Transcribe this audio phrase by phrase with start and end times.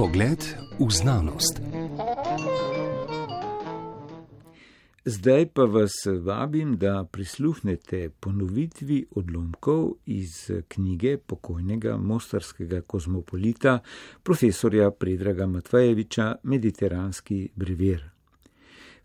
[0.00, 0.40] Pogled
[0.78, 1.60] v znanost.
[5.04, 5.92] Zdaj pa vas
[6.24, 13.78] vabim, da prisluhnete ponovitvi odlomkov iz knjige pokojnega mostarskega kozmopolita
[14.22, 18.19] profesorja Predraga Matvajeviča Mediteranski brever.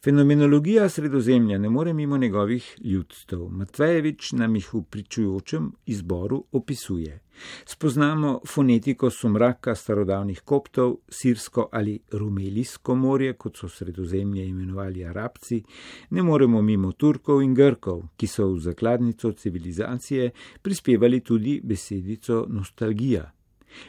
[0.05, 3.35] Fenomenologija sredozemlja ne more mimo njegovih ljudstv.
[3.49, 7.19] Matvejevič nam jih v pričujočem izboru opisuje.
[7.65, 15.63] Spoznamo fonetiko sumraka starodavnih koptov, sirsko ali rumelijsko morje, kot so sredozemlje imenovali arabci,
[16.09, 20.29] ne moremo mimo Turkov in Grkov, ki so v zakladnico civilizacije
[20.61, 23.31] prispevali tudi besedico nostalgija.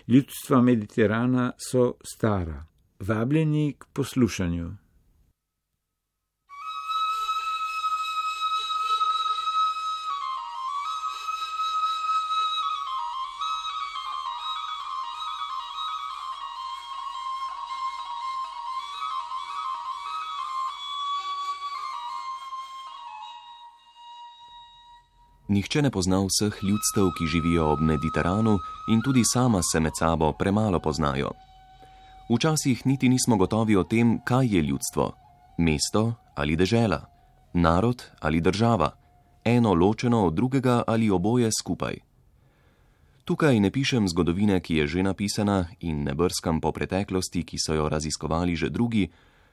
[0.09, 2.64] Ljudstva Mediterana so stara.
[3.01, 4.86] Vabljeni k poslušanju.
[25.57, 28.59] Nihče ne pozna vseh ljudstev, ki živijo ob Mediteranu
[28.93, 31.31] in tudi sama se med sabo premalo poznajo.
[32.29, 35.12] Včasih niti nismo gotovi o tem, kaj je ljudstvo:
[35.59, 37.01] mesto ali dežela,
[37.53, 38.91] narod ali država,
[39.45, 41.97] eno ločeno od drugega ali oboje skupaj.
[43.25, 47.75] Tukaj ne pišem zgodovine, ki je že napisana, in ne brskam po preteklosti, ki so
[47.75, 49.09] jo raziskovali že drugi,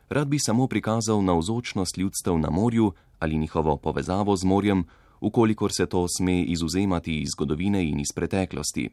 [0.09, 4.83] rad bi samo prikazal navzočnost ljudstev na morju ali njihovo povezavo z morjem,
[5.23, 8.89] ukolikor se to sme izuzemati iz zgodovine in iz preteklosti.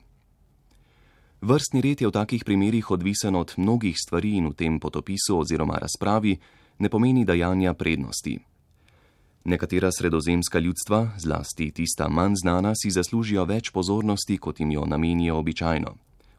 [1.41, 5.81] Vrstni red je v takih primerih odvisen od mnogih stvari in v tem potopisu oziroma
[5.81, 6.39] razpravi
[6.79, 8.39] ne pomeni dajanja prednosti.
[9.45, 15.39] Nekatera sredozemska ljudstva, zlasti tista manj znana, si zaslužijo več pozornosti, kot jim jo namenijo
[15.41, 15.95] običajno.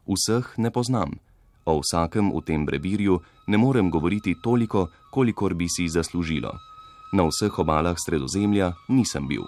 [0.06, 1.18] Vseh ne poznam.
[1.66, 6.54] O vsakem v tem brevirju ne morem govoriti toliko, kolikor bi si zaslužilo.
[7.12, 9.42] Na vseh obalah sredozemlja nisem bil.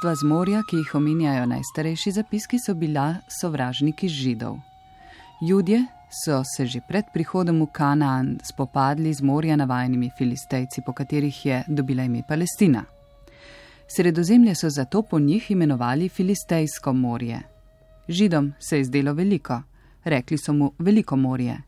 [0.00, 4.56] Ljudstva z morja, ki jih omenjajo najstarejši zapiski, so bila sovražniki židov.
[5.40, 11.46] Judje so se že pred prihodom v Kanaan spopadli z morja navajenimi filistejci, po katerih
[11.46, 12.84] je dobila ime Palestina.
[13.88, 17.42] Sredozemlje so zato po njih imenovali Filistejsko morje.
[18.08, 19.62] Židom se je zdelo veliko,
[20.04, 21.60] rekli so mu veliko morje.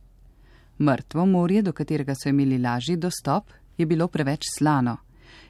[0.79, 3.45] Mrtvo morje, do katerega so imeli lažji dostop,
[3.77, 4.97] je bilo preveč slano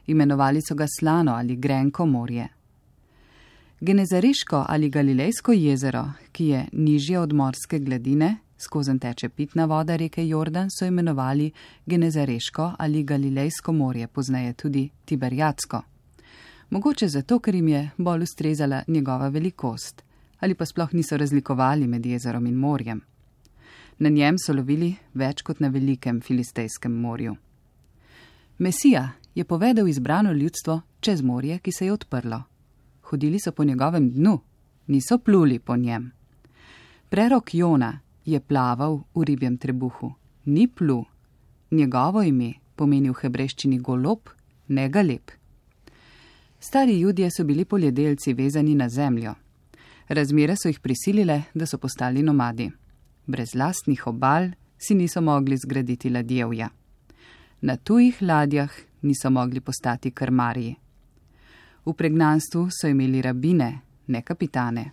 [0.06, 2.48] imenovali so ga slano ali grenko morje.
[3.84, 10.28] Genezariško ali Galilejsko jezero, ki je nižje od morske gladine, skozi teče pitna voda reke
[10.28, 11.50] Jordan, so imenovali
[11.86, 15.82] Genezariško ali Galilejsko morje, pozneje tudi Tiberjatsko.
[16.70, 20.04] Mogoče zato, ker jim je bolj ustrezala njegova velikost,
[20.40, 23.00] ali pa sploh niso razlikovali med jezerom in morjem.
[23.98, 27.34] Na njem so lovili več kot na velikem filistejskem morju.
[28.58, 32.42] Mesija je povedal izbrano ljudstvo čez morje, ki se je odprlo.
[33.12, 34.40] Hodili so po njegovem dnu,
[34.86, 36.12] niso pluli po njem.
[37.08, 40.12] Prerok Jona je plaval v ribjem trebuhu,
[40.44, 41.04] ni plu.
[41.70, 44.30] Njegovo ime pomeni v hebreščini golob,
[44.68, 45.30] ne galeb.
[46.60, 49.34] Stari ljudje so bili poljedelci vezani na zemljo.
[50.08, 52.70] Razmere so jih prisilile, da so postali nomadi.
[53.26, 54.48] Brez lastnih obal
[54.78, 56.68] si niso mogli zgraditi ladjevja.
[57.60, 58.70] Na tujih ladjah
[59.02, 60.81] niso mogli postati krmarji.
[61.86, 64.92] V pregnanstvu so imeli rabine, ne kapitane.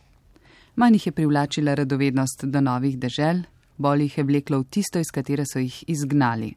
[0.76, 3.44] Manj jih je privlačila radovednost do novih dežel,
[3.78, 6.54] bolj jih je vleklo v tisto, iz katere so jih izgnali.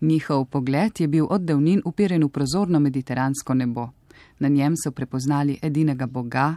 [0.00, 3.88] Njihov pogled je bil od davnin upiren v prozorno mediteransko nebo.
[4.38, 6.56] Na njem so prepoznali edinega Boga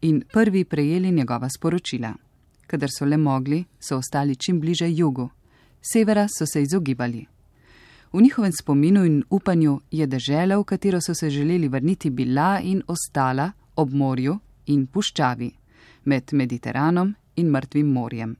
[0.00, 2.14] in prvi prejeli njegova sporočila.
[2.66, 5.28] Kadar so le mogli, so ostali čim bliže jugu,
[5.92, 7.26] severa so se izogibali.
[8.12, 12.82] V njihovem spominu in upanju je dežela, v katero so se želeli vrniti, bila in
[12.86, 15.50] ostala ob morju in puščavi,
[16.04, 18.36] med Mediteranom in Mrtvim morjem.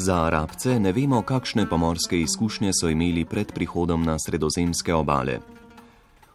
[0.00, 5.40] Za Arabce ne vemo, kakšne pomorske izkušnje so imeli pred prihodom na sredozemske obale.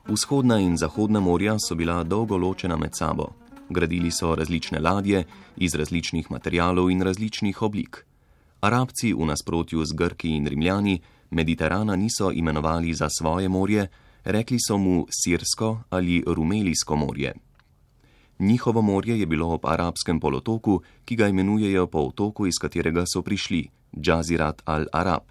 [0.05, 3.25] Vzhodna in zahodna morja so bila dolgo ločena med sabo.
[3.69, 5.23] Gradili so različne ladje
[5.57, 8.05] iz različnih materijalov in različnih oblik.
[8.61, 11.01] Arabci, v nasprotju z Grki in Rimljani,
[11.31, 13.87] Mediterana niso imenovali za svoje morje,
[14.23, 17.33] rekli so mu Sirsko ali Rumelijsko morje.
[18.39, 23.21] Njihovo morje je bilo ob arabskem polotoku, ki ga imenujejo po otoku, iz katerega so
[23.21, 25.23] prišli, Džazirat al-Arab.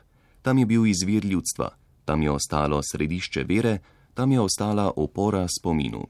[0.43, 1.69] Tam je bil izvir ljudstva,
[2.05, 3.79] tam je ostalo središče vere,
[4.15, 6.07] tam je ostala opora spominu.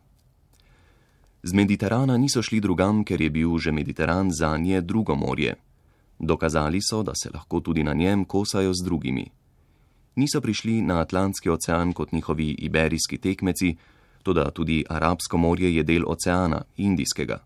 [1.42, 5.54] Z Mediterana niso šli drugam, ker je bil že Mediteran za nje drugo morje.
[6.18, 9.30] Dokazali so, da se lahko tudi na njem kosajo z drugimi.
[10.16, 13.76] Niso prišli na Atlantski ocean kot njihovi iberijski tekmeci,
[14.24, 17.38] tudi tudi Arabsko morje je del oceana, Indijskega.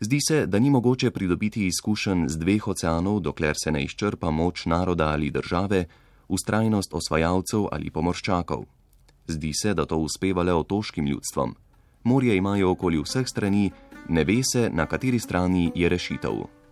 [0.00, 4.66] Zdi se, da ni mogoče pridobiti izkušenj z dveh oceanov, dokler se ne izčrpa moč
[4.66, 5.84] naroda ali države,
[6.28, 8.64] ustrajnost osvajalcev ali pomorščakov.
[9.26, 11.54] Zdi se, da to uspeva le otoškim ljudstvom.
[12.04, 13.70] Morje imajo okoli vseh strani,
[14.08, 16.63] ne ve se, na kateri strani je rešitev.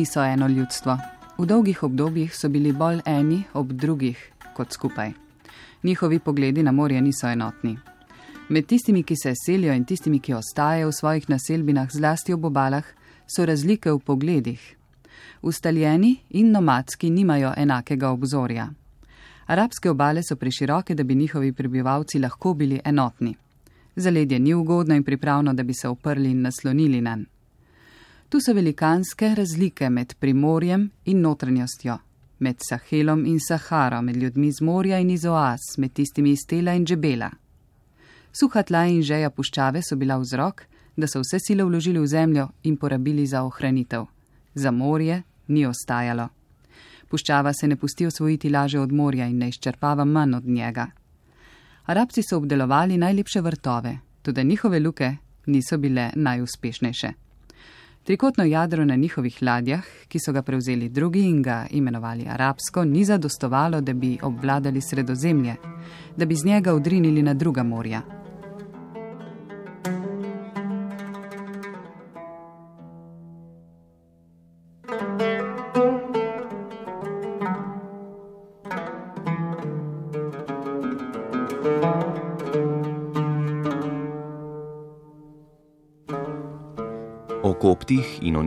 [0.00, 0.98] Niso eno ljudstvo.
[1.38, 4.18] V dolgih obdobjih so bili bolj eni ob drugih
[4.56, 5.12] kot skupaj.
[5.82, 7.78] Njihovi pogledi na morje niso enotni.
[8.48, 12.84] Med tistimi, ki se selijo in tistimi, ki ostajajo v svojih naselbinah, zlasti ob obalah,
[13.26, 14.62] so razlike v pogledih.
[15.42, 18.70] Ustaljeni in nomadski nimajo enakega obzorja.
[19.46, 23.36] Arabske obale so preširoke, da bi njihovi prebivalci lahko bili enotni.
[23.96, 27.39] Zaledje ni ugodno in pripravno, da bi se oprli in naslonili na njega.
[28.30, 31.96] Tu so velikanske razlike med primorjem in notranjostjo,
[32.38, 36.74] med Sahelom in Saharo, med ljudmi z morja in iz oaz, med tistimi iz Tela
[36.74, 37.30] in Džebela.
[38.32, 40.62] Suha tla in žeja puščave so bila vzrok,
[40.96, 44.04] da so vse sile vložili v zemljo in porabili za ohranitev.
[44.54, 46.28] Za morje ni ostajalo.
[47.08, 50.86] Puščava se ne pusti osvojiti laže od morja in ne izčrpava manj od njega.
[51.86, 55.16] Arabci so obdelovali najlepše vrtove, tudi njihove luke
[55.46, 57.12] niso bile najuspešnejše.
[58.10, 63.04] Trikotno jadro na njihovih ladjah, ki so ga prevzeli drugi in ga imenovali arabsko, ni
[63.04, 65.54] zadostovalo, da bi obvladali sredozemlje,
[66.16, 68.19] da bi z njega odrinili na druga morja.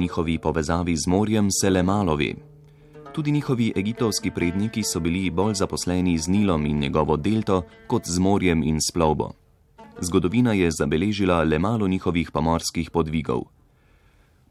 [0.03, 2.33] Njihovi povezavi z morjem se le malo ve.
[3.13, 8.19] Tudi njihovi egiptovski predniki so bili bolj zaposleni z Nilom in njegovo delto kot z
[8.19, 9.31] morjem in splovbo.
[10.01, 13.43] Zgodovina je zabeležila le malo njihovih pomorskih podvigov.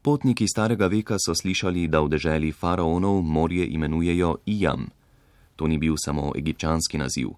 [0.01, 4.89] Potniki starega veka so slišali, da v deželi faraonov morje imenujejo Ijam.
[5.55, 7.29] To ni bil samo egipčanski naziv.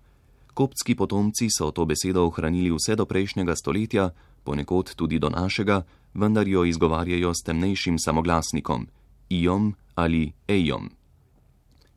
[0.53, 4.09] Koptski potomci so to besedo ohranili vse do prejšnjega stoletja,
[4.45, 5.81] ponekod tudi do našega,
[6.13, 8.87] vendar jo izgovarjajo s temnejšim samoglasnikom,
[9.29, 10.89] ijom ali ejom.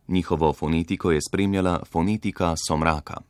[0.08, 3.20] Njihovo fonetiko je spremljala fonetika somraka.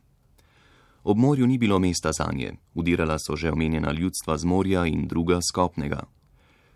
[1.03, 5.07] Ob morju ni bilo mesta za nje, udirala so že omenjena ljudstva z morja in
[5.07, 6.03] druga skopnega.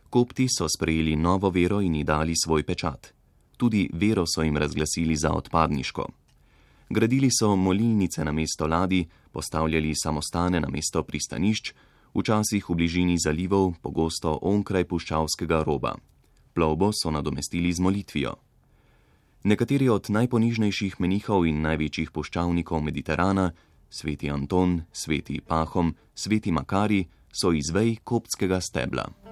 [0.09, 3.13] Kopti so sprejeli novo vero in ji dali svoj pečat.
[3.57, 6.07] Tudi vero so jim razglasili za odpadniško.
[6.89, 11.73] Gradili so molilnice na mesto ladi, postavljali samostane na mesto pristanišč,
[12.13, 15.97] včasih v bližini zalivov, pogosto onkraj puščavskega roba.
[16.53, 18.37] Plovbo so nadomestili z molitvijo.
[19.43, 23.51] Nekateri od najponižnejših menihov in največjih puščavnikov Mediterana,
[23.89, 29.22] sveti Anton, sveti Pahom, sveti Makari, so izvej koptskega stebla.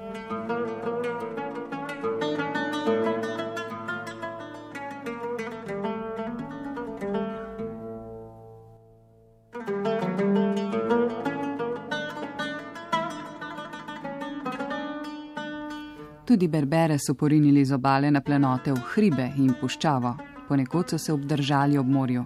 [16.41, 20.15] Tudi berbere so porinili z obale na plenote v hribe in puščavo,
[20.47, 22.23] ponekod so se obdržali ob morju.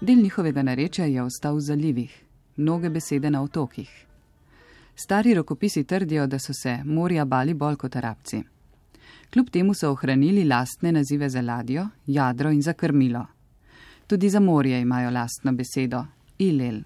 [0.00, 2.12] Del njihovega narečja je ostal v zalivih,
[2.56, 3.90] mnoge besede na otokih.
[4.94, 8.44] Stari rokopisi trdijo, da so se morja bali bolj kot arabci.
[9.32, 13.24] Kljub temu so ohranili lastne nazive za ladjo, jadro in za krmilo.
[14.06, 16.04] Tudi za morje imajo lastno besedo
[16.38, 16.78] ilel,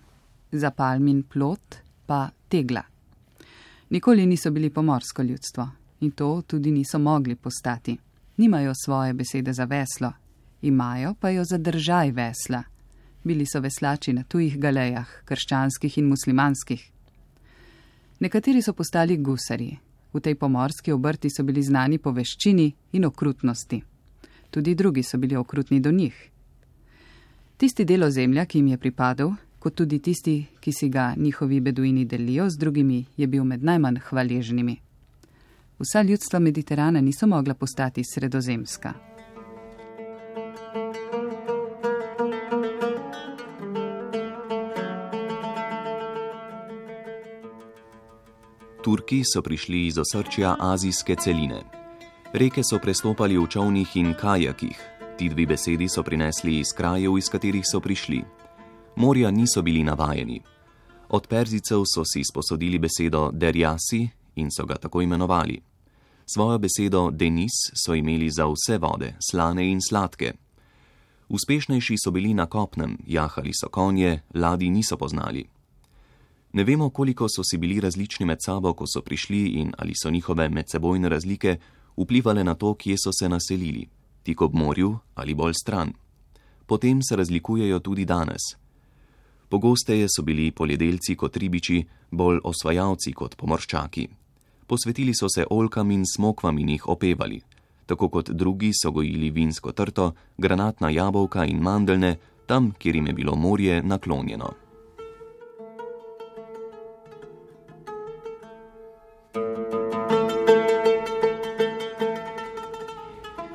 [0.53, 1.77] za palmin plot
[2.07, 2.83] pa tegla.
[3.91, 7.97] Nikoli niso bili pomorsko ljudstvo in to tudi niso mogli postati.
[8.37, 10.13] Nimajo svoje besede za veslo,
[10.63, 12.63] imajo pa jo za držaj vesla.
[13.25, 16.91] Bili so veslači na tujih galejah, krščanskih in muslimanskih.
[18.21, 19.79] Nekateri so postali gusari,
[20.13, 23.81] V tej pomorski obrti so bili znani po veščini in okrutnosti.
[24.51, 26.13] Tudi drugi so bili okrutni do njih.
[27.57, 32.05] Tisti del ozemlja, ki jim je pripadal, kot tudi tisti, ki si ga njihovi beduini
[32.05, 34.77] delijo z drugimi, je bil med najmanj hvaležnimi.
[35.83, 38.93] Vsa ljudstva Mediterana niso mogla postati sredozemska.
[48.85, 51.63] Turki so prišli iz osrčja azijske celine.
[52.33, 54.79] Reke so prestopali v čovnih in kajakih.
[55.19, 58.23] Ti dve besedi so prinesli iz krajev, iz katerih so prišli.
[58.97, 60.43] Morja niso bili navajeni.
[61.09, 65.72] Od Perzicev so si sposodili besedo derjasi in so ga tako imenovali.
[66.35, 67.53] Svojo besedo denis
[67.85, 70.33] so imeli za vse vode, slane in sladke.
[71.29, 75.45] Uspešnejši so bili na kopnem, jahali so konje, ladi niso poznali.
[76.53, 80.11] Ne vemo, koliko so si bili različni med sabo, ko so prišli in ali so
[80.11, 81.57] njihove medsebojne razlike
[81.97, 83.89] vplivali na to, kje so se naselili,
[84.23, 85.93] tik ob morju ali bolj stran.
[86.67, 88.57] Potem se razlikujejo tudi danes.
[89.49, 94.22] Pogosteje so bili poljedelci kot ribiči, bolj osvajalci kot pomorščaki.
[94.67, 97.41] Posvetili so se olkam in smokvam in jih opevali.
[97.87, 102.17] Tako kot drugi so gojili vinsko trto, granatna jabolka in mandelne,
[102.47, 104.53] tam, kjer jim je bilo morje naklonjeno.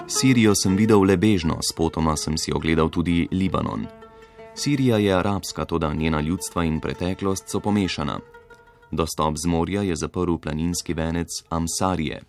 [0.08, 3.86] Sirijo sem videl le bežno, spotoma sem si ogledal tudi Libanon.
[4.56, 8.20] Sirija je arabska, toda njena ljudstva in preteklost so pomešana.
[8.92, 12.22] Dostop z morja je zaprl planinski venec Amsarije.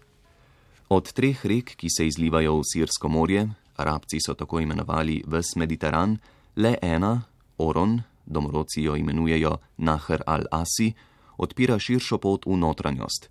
[0.88, 6.18] Od treh rek, ki se izlivajo v Sirsko morje, arabci so tako imenovali ves Mediteran,
[6.56, 7.22] le ena,
[7.58, 10.92] Oron, domorodci jo imenujejo Nahr al-Asi,
[11.38, 13.30] odpira širšo pot v notranjost.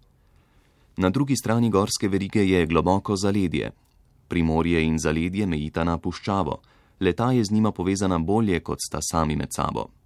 [0.97, 3.71] Na drugi strani gorske verige je globoko zaledje,
[4.27, 6.61] Primorje in zaledje mejita na puščavo,
[6.99, 9.96] leta je z njima povezana bolje, kot sta sami med sabo.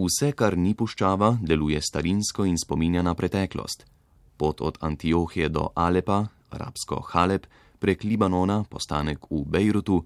[0.00, 3.84] Vse, kar ni puščava, deluje starinsko in spominja na preteklost.
[4.40, 7.46] Pot od Antiohije do Alepa, arabsko Halep,
[7.78, 10.00] prek Libanona, postanek v Bejrutu,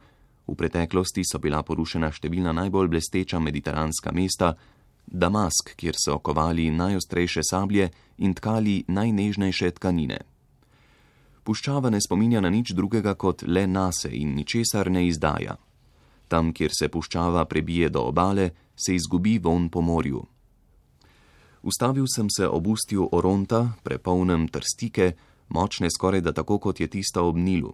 [0.46, 4.54] v preteklosti so bila porušena številna najbolj blesteča mediteranska mesta,
[5.04, 7.90] Damask, kjer so okovali najostrejše sablje
[8.24, 10.24] in tkali najnežnejše tkanine
[11.44, 15.56] puščava ne spominja na nič drugega kot le nase in ničesar ne izdaja.
[16.28, 20.24] Tam, kjer se puščava prebije do obale, se izgubi von po morju.
[21.62, 25.12] Ustavil sem se ob ustju Oronta, prepolnem trstike,
[25.48, 27.72] močne skoraj da tako kot je tista ob Nilu.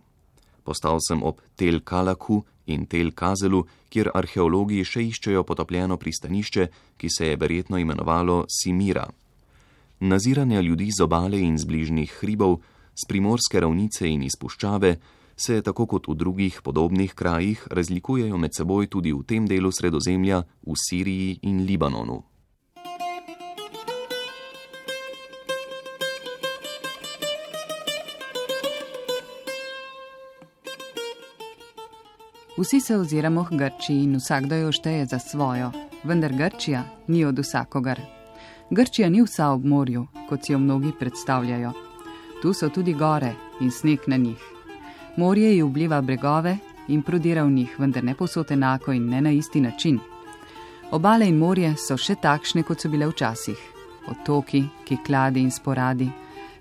[0.65, 6.67] Postal sem ob Tel Kalaku in Tel Kazelu, kjer arheologi še iščejo potopljeno pristanišče,
[6.97, 9.09] ki se je verjetno imenovalo Simira.
[10.01, 12.61] Naziranje ljudi z obale in z bližnjih hribov
[12.95, 14.95] z primorske ravnice in izpuščave,
[15.41, 20.43] se tako kot v drugih podobnih krajih razlikujejo med seboj tudi v tem delu sredozemlja,
[20.67, 22.23] v Siriji in Libanonu.
[32.61, 35.73] Vsi se oziramo k Grčiji in vsakdo jo šteje za svojo,
[36.05, 38.01] vendar Grčija ni od vsakogar.
[38.71, 41.73] Grčija ni vsa ob morju, kot si jo mnogi predstavljajo.
[42.43, 44.60] Tu so tudi gore in sneg na njih.
[45.17, 49.31] Morje ji vpliva bregove in prodira v njih, vendar ne posod enako in ne na
[49.31, 49.99] isti način.
[50.91, 53.59] Obale in morje so še takšne, kot so bile včasih.
[54.11, 56.09] Otoki, ki kladi in sporadi,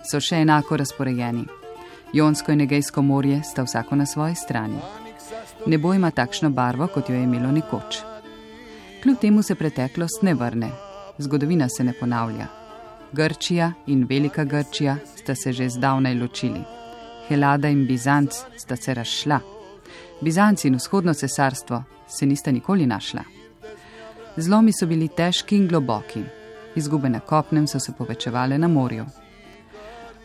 [0.06, 1.46] so še enako razporejeni.
[2.14, 4.80] Jonsko in Egejsko morje sta vsako na svoji strani.
[5.66, 8.02] Nebo ima takšno barvo, kot jo je imelo nekoč.
[9.04, 10.72] Kljub temu se preteklost ne vrne,
[11.18, 12.48] zgodovina se ne ponavlja.
[13.12, 16.79] Grčija in Velika Grčija sta se že zdavnaj ločili.
[17.30, 19.40] Helada in Bizanc sta se razšla.
[20.22, 23.22] Bizanci in vzhodno cesarstvo se nista nikoli našla.
[24.38, 26.24] Zlomi so bili težki in globoki,
[26.76, 29.06] izgube na kopnem so se povečevale na morju.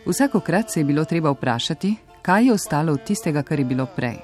[0.05, 4.17] Vsakokrat se je bilo treba vprašati, kaj je ostalo od tistega, kar je bilo prej.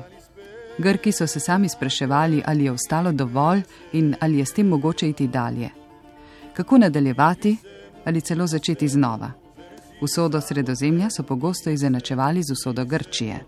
[0.78, 3.62] Grki so se sami spraševali, ali je ostalo dovolj
[3.94, 5.70] in ali je s tem mogoče iti dalje.
[6.54, 7.58] Kako nadaljevati,
[8.06, 9.41] ali celo začeti znova.
[10.02, 13.46] Usodo sredozemlja so pogosto izenačevali z usodo Grčije.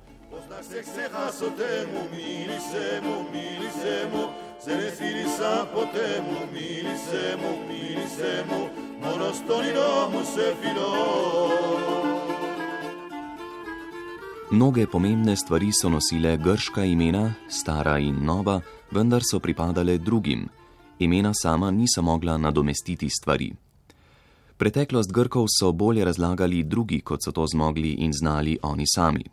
[14.52, 20.50] Mnoge pomembne stvari so nosile grška imena, stara in nova, vendar so pripadale drugim.
[21.00, 23.63] Imena sama niso mogla nadomestiti stvari.
[24.58, 29.24] Preteklost Grkov so bolje razlagali drugi, kot so to zmogli in znali oni sami.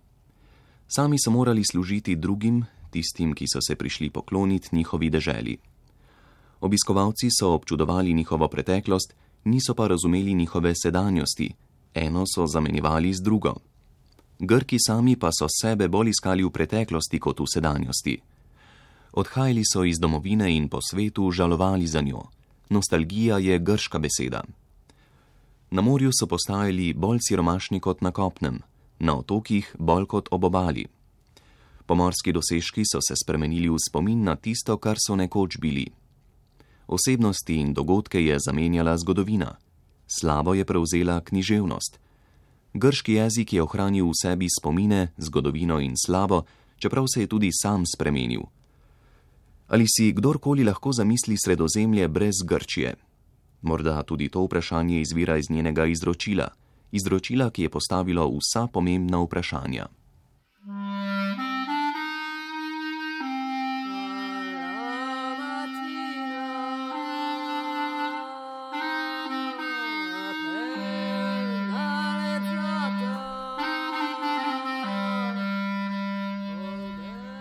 [0.89, 5.57] Sami so morali služiti drugim, tistim, ki so se prišli pokloniti njihovi deželi.
[6.61, 11.55] Obiskovalci so občudovali njihovo preteklost, niso pa razumeli njihove sedanjosti,
[11.95, 13.55] eno so zamenjevali z drugo.
[14.39, 18.21] Grki sami pa so sebe bolj iskali v preteklosti kot v sedanjosti.
[19.13, 22.23] Odhajali so iz domovine in po svetu žalovali za njo.
[22.71, 24.43] Nostalgija je grška beseda.
[25.71, 28.59] Na morju so postajali bolj siromašni kot na kopnem,
[28.99, 30.87] na otokih bolj kot ob obali.
[31.87, 35.87] Pomorski dosežki so se spremenili v spomin na tisto, kar so nekoč bili.
[36.87, 39.57] Osebnosti in dogodke je zamenjala zgodovina,
[40.07, 41.99] slabo je prevzela književnost.
[42.75, 46.45] Grški jezik je ohranil v sebi spomine, zgodovino in slavo,
[46.79, 48.43] čeprav se je tudi sam spremenil.
[49.69, 52.95] Ali si kdorkoli lahko zamisli sredozemlje brez Grčije?
[53.63, 56.49] Morda tudi to vprašanje izvira iz njenega izročila,
[56.93, 59.87] izročila, ki je postavilo vsa pomembna vprašanja.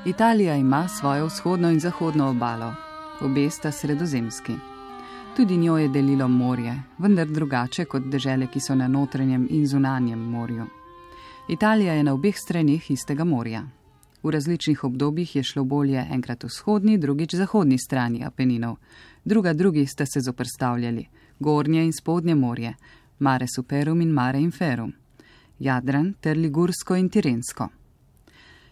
[0.05, 2.73] Italija ima svojo vzhodno in zahodno obalo,
[3.21, 4.78] obe sta sredozemski.
[5.39, 10.19] Tudi njo je delilo morje, vendar drugače kot dežele, ki so na notranjem in zunanjem
[10.19, 10.65] morju.
[11.47, 13.61] Italija je na obeh stranih istega morja.
[14.23, 18.75] V različnih obdobjih je šlo bolje enkrat vzhodni, drugič zahodni strani Apeninov,
[19.25, 21.07] druga drugi sta se zoprstavljali,
[21.39, 22.75] gornje in spodnje morje,
[23.19, 24.93] Mare Superum in Mare Inferum,
[25.59, 27.69] Jadran ter Ligursko in Tirensko.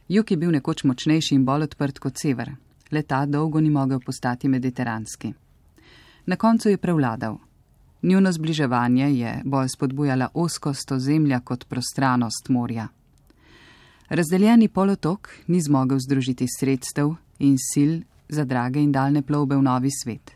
[0.07, 2.55] Jug je bil nekoč močnejši in bolj odprt kot sever,
[2.91, 5.33] leta dolgo ni mogel postati mediteranski.
[6.27, 7.37] Na koncu je prevladal.
[8.01, 12.87] Njuno zbliževanje je bolj spodbujala oskost ozemlja kot prostranost morja.
[14.09, 17.91] Razdeljeni polotok ni zmogel združiti sredstev in sil
[18.29, 20.31] za drage in daljne plovbe v novi svet.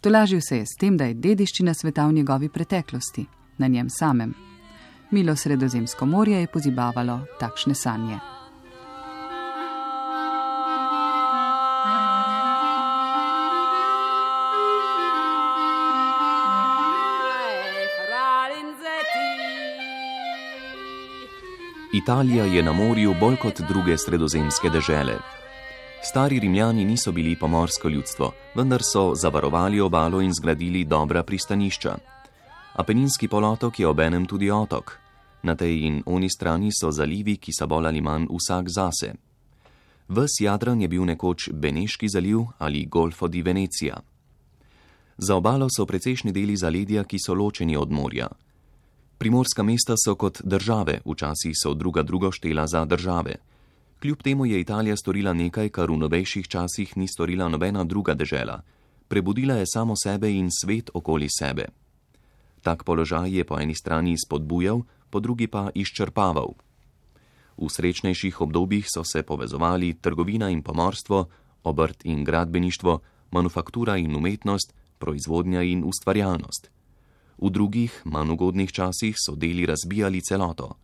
[0.00, 3.26] Tolažil se je s tem, da je dediščina sveta v njegovi preteklosti,
[3.58, 4.34] na njem samem.
[5.10, 8.37] Milo sredozemsko morje je pozibavalo takšne sanje.
[21.98, 25.16] Italija je na morju bolj kot druge sredozemske dežele.
[26.02, 31.96] Stari Rimljani niso bili pomorsko ljudstvo, vendar so zavarovali obalo in zgradili dobra pristanišča.
[32.74, 34.92] Apeninski polotok je obenem tudi otok.
[35.42, 39.14] Na tej in oni strani so zalivi, ki so bolj ali manj vsak zase.
[40.08, 44.00] Ves Jadran je bil nekoč Beneški zaliv ali Golfo di Venecija.
[45.18, 48.28] Za obalo so precejšnji deli zaledja, ki so ločeni od morja.
[49.18, 53.34] Primorska mesta so kot države, včasih so druga drugo štela za države.
[54.00, 58.62] Kljub temu je Italija storila nekaj, kar v novejših časih ni storila nobena druga država.
[59.08, 61.66] Prebudila je samo sebe in svet okoli sebe.
[62.62, 66.54] Tak položaj je po eni strani spodbujal, po drugi pa izčrpaval.
[67.58, 71.26] V srečnejših obdobjih so se povezovali trgovina in pomorstvo,
[71.64, 73.00] obrt in gradbeništvo,
[73.30, 76.70] manufaktura in umetnost, proizvodnja in ustvarjalnost
[77.38, 80.76] v drugih, manj ugodnih časih so deli razbijali celoto.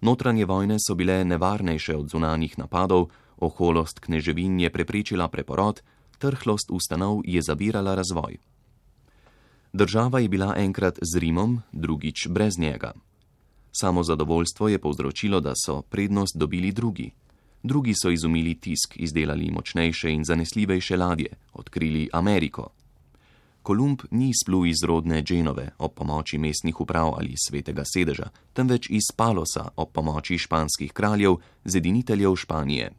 [0.00, 5.82] Notranje vojne so bile nevarnejše od zunanjih napadov, oholost kneževin je preprečila preporod,
[6.18, 8.38] trhlost ustanov je zavirala razvoj.
[9.72, 12.92] Država je bila enkrat z Rimom, drugič brez njega.
[13.72, 17.10] Samo zadovoljstvo je povzročilo, da so prednost dobili drugi.
[17.62, 22.70] Drugi so izumili tisk, izdelali močnejše in zanesljivejše ladje, odkrili Ameriko.
[23.68, 29.10] Kolumb ni izplul iz rodne Dženove ob pomoči mestnih uprav ali svetega sedeža, temveč iz
[29.16, 32.90] Palosa ob pomoči španskih kraljev, zediniteljev Španije.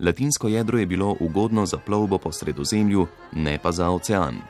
[0.00, 4.42] Latinsko jedro je bilo ugodno za plovbo po sredozemlju, ne pa za ocean.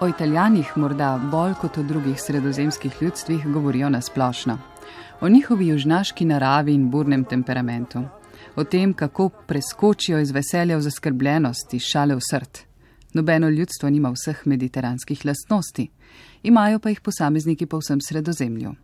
[0.00, 4.58] O Italijanih morda bolj kot o drugih sredozemskih ljudstvih govorijo nasplošno.
[5.20, 8.02] O njihovi južnaški naravi in burnem temperamentu.
[8.56, 12.58] O tem, kako preskočijo iz veselja v zaskrbljenost, iz šale v srd.
[13.14, 15.88] Nobeno ljudstvo nima vseh mediteranskih lastnosti,
[16.42, 18.74] imajo pa jih posamezniki po vsem sredozemlju.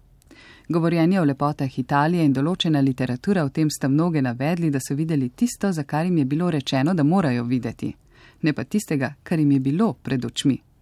[0.68, 5.28] Govorjenje o lepotah Italije in določena literatura o tem sta mnoge navedli, da so videli
[5.28, 7.94] tisto, za kar jim je bilo rečeno, da morajo videti,
[8.42, 10.73] ne pa tistega, kar jim je bilo pred očmi.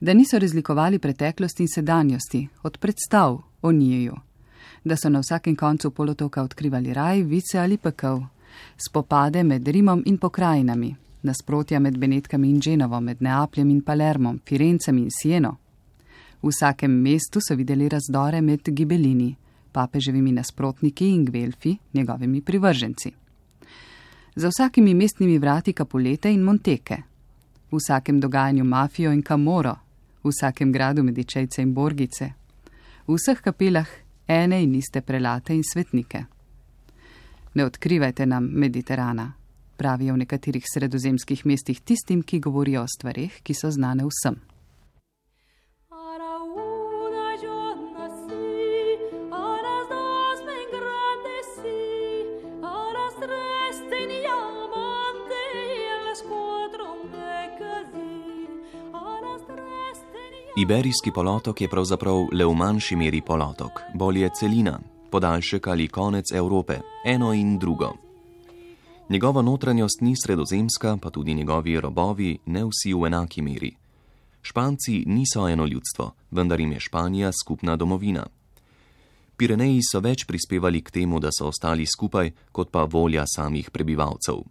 [0.00, 4.16] Da niso razlikovali preteklosti in sedanjosti od predstav o njiju,
[4.84, 8.20] da so na vsakem koncu polotoka odkrivali raj, vice ali pekel,
[8.88, 14.98] spopade med Rimom in pokrajinami, nasprotja med Benetkami in Dženovo, med Neapljem in Palermom, Firencem
[14.98, 15.56] in Sieno.
[16.42, 19.36] V vsakem mestu so videli razdore med gibelini,
[19.72, 23.12] papeževimi nasprotniki in gvelfi, njegovimi privrženci.
[24.34, 27.02] Za vsakimi mestnimi vrati kapulete in monteke,
[27.70, 29.76] v vsakem dogajanju mafijo in kamoro,
[30.22, 32.32] v vsakem gradu medičejce in borgice,
[33.06, 33.88] v vseh kapelah
[34.26, 36.24] ene in iste prelate in svetnike.
[37.54, 39.32] Ne odkrivajte nam Mediterana,
[39.76, 44.36] pravijo v nekaterih sredozemskih mestih tistim, ki govorijo o stvarih, ki so znane vsem.
[60.60, 64.74] Iberijski polotok je pravzaprav le v manjši meri polotok, bolje celina,
[65.10, 67.94] podaljšek ali konec Evrope, eno in drugo.
[69.08, 73.72] Njegova notranjost ni sredozemska, pa tudi njegovi robovi ne vsi v enaki meri.
[74.42, 78.26] Španci niso eno ljudstvo, vendar jim je Španija skupna domovina.
[79.36, 84.44] Pireneji so več prispevali k temu, da so ostali skupaj, kot pa volja samih prebivalcev.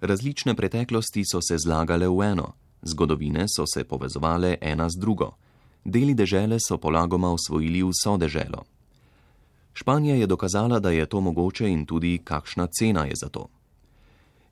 [0.00, 5.34] Različne preteklosti so se zlagale v eno, zgodovine so se povezovale ena z drugo,
[5.84, 8.64] deli dežele so polagoma usvojili vso deželo.
[9.74, 13.48] Španija je dokazala, da je to mogoče in tudi kakšna cena je za to.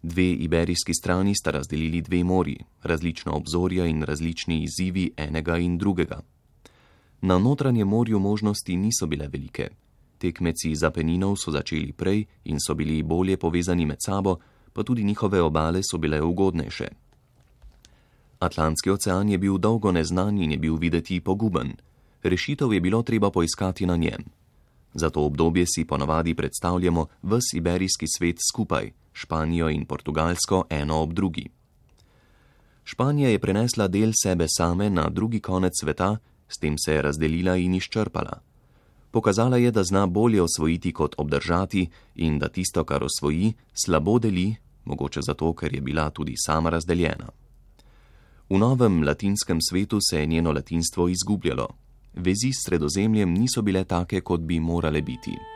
[0.03, 6.21] Dve iberijski strani sta razdelili dve mori, različna obzorja in različni izzivi enega in drugega.
[7.21, 9.69] Na notranjem morju možnosti niso bile velike.
[10.19, 14.37] Tekmeci za peninov so začeli prej in so bili bolje povezani med sabo,
[14.73, 16.89] pa tudi njihove obale so bile ugodnejše.
[18.39, 21.73] Atlantski ocean je bil dolgo neznan in je bil videti poguben.
[22.23, 24.25] Rešitev je bilo treba poiskati na njem.
[24.95, 31.13] Za to obdobje si ponavadi predstavljamo ves iberijski svet skupaj, Španijo in Portugalsko eno ob
[31.13, 31.49] drugi.
[32.85, 36.17] Španija je prenesla del sebe same na drugi konec sveta,
[36.49, 38.41] s tem se je razdelila in izčrpala.
[39.11, 44.55] Pokazala je, da zna bolje osvojiti kot obdržati in da tisto, kar osvoji, slabo deli,
[44.85, 47.29] mogoče zato, ker je bila tudi sama razdeljena.
[48.51, 51.69] V novem latinskem svetu se je njeno latinstvo izgubljalo.
[52.15, 55.54] Vezi s sredozemljem niso bile take, kot bi morale biti.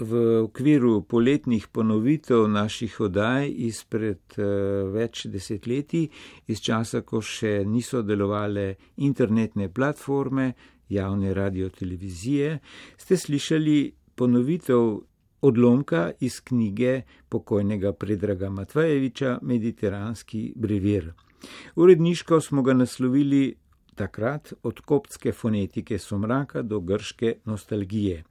[0.00, 6.08] V okviru poletnih ponovitev naših oddaj izpred uh, več desetletij,
[6.48, 10.52] iz časa, ko še niso delovale internetne platforme,
[10.90, 12.58] javne radio-televizije,
[12.98, 13.78] ste slišali
[14.16, 14.98] ponovitev
[15.40, 21.12] odlomka iz knjige pokojnega Predraga Matvajeviča Mediteranski brevir.
[21.76, 23.54] Uredniško smo ga naslovili
[24.00, 28.22] takrat od koptske fonetike somraka do grške nostalgije.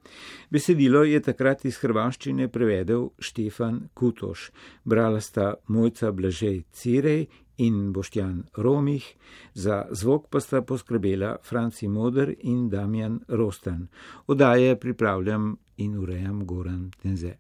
[0.50, 4.50] Besedilo je takrat iz hrvaščine prevedel Štefan Kutoš,
[4.84, 7.28] brala sta Mojca Blažej Cirej
[7.60, 9.06] in Boštjan Romih,
[9.54, 13.88] za zvok pa sta poskrbela Franci Moder in Damjan Rostan.
[14.28, 17.36] Odaje pripravljam in urejam Goran Tenze.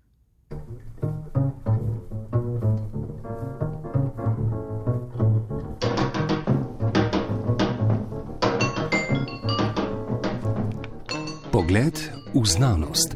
[11.69, 13.13] Pogled v znanost.